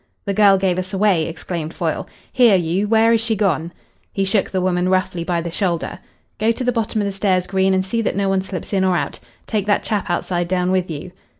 "The 0.25 0.33
girl 0.33 0.57
gave 0.57 0.79
us 0.79 0.95
away," 0.95 1.27
exclaimed 1.27 1.75
Foyle. 1.75 2.07
"Here, 2.33 2.55
you, 2.55 2.87
where 2.87 3.13
is 3.13 3.21
she 3.21 3.35
gone?" 3.35 3.71
He 4.11 4.25
shook 4.25 4.49
the 4.49 4.59
woman 4.59 4.89
roughly 4.89 5.23
by 5.23 5.41
the 5.41 5.51
shoulder. 5.51 5.99
"Go 6.39 6.51
to 6.51 6.63
the 6.63 6.71
bottom 6.71 7.01
of 7.01 7.05
the 7.05 7.11
stairs, 7.11 7.45
Green, 7.45 7.75
and 7.75 7.85
see 7.85 8.01
that 8.01 8.15
no 8.15 8.27
one 8.27 8.41
slips 8.41 8.73
in 8.73 8.83
or 8.83 8.97
out. 8.97 9.19
Take 9.45 9.67
that 9.67 9.83
chap 9.83 10.09
outside 10.09 10.47
down 10.47 10.71
with 10.71 10.89
you." 10.89 11.11